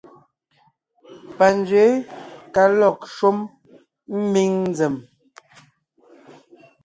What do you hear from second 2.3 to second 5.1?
ka lɔg shúm ḿbiŋ nzèm.